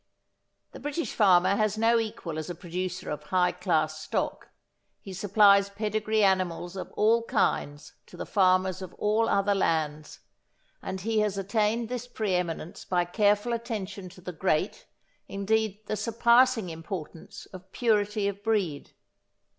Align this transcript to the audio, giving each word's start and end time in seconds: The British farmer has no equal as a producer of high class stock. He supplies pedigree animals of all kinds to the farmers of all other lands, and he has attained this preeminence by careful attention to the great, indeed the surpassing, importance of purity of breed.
The 0.71 0.79
British 0.79 1.13
farmer 1.13 1.55
has 1.57 1.77
no 1.77 1.99
equal 1.99 2.39
as 2.39 2.49
a 2.49 2.55
producer 2.55 3.11
of 3.11 3.21
high 3.25 3.51
class 3.51 4.01
stock. 4.01 4.49
He 4.99 5.13
supplies 5.13 5.69
pedigree 5.69 6.23
animals 6.23 6.75
of 6.75 6.91
all 6.93 7.21
kinds 7.25 7.93
to 8.07 8.17
the 8.17 8.25
farmers 8.25 8.81
of 8.81 8.95
all 8.95 9.29
other 9.29 9.53
lands, 9.53 10.21
and 10.81 11.01
he 11.01 11.19
has 11.19 11.37
attained 11.37 11.87
this 11.87 12.07
preeminence 12.07 12.83
by 12.83 13.05
careful 13.05 13.53
attention 13.53 14.09
to 14.09 14.21
the 14.21 14.33
great, 14.33 14.87
indeed 15.27 15.85
the 15.85 15.95
surpassing, 15.95 16.71
importance 16.71 17.45
of 17.53 17.71
purity 17.71 18.27
of 18.27 18.41
breed. 18.41 18.95